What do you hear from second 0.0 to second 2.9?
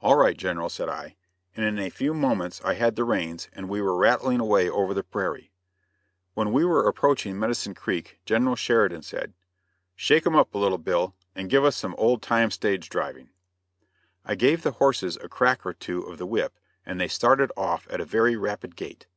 "All right, General," said I, and in a few moments I